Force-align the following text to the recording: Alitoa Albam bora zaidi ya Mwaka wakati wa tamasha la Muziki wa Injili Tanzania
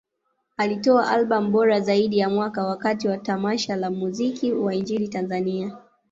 Alitoa 0.57 1.09
Albam 1.11 1.51
bora 1.51 1.79
zaidi 1.79 2.17
ya 2.17 2.29
Mwaka 2.29 2.65
wakati 2.65 3.07
wa 3.07 3.17
tamasha 3.17 3.75
la 3.75 3.91
Muziki 3.91 4.53
wa 4.53 4.75
Injili 4.75 5.07
Tanzania 5.07 5.77